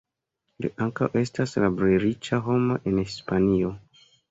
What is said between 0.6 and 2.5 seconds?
Li ankaŭ estas la plej riĉa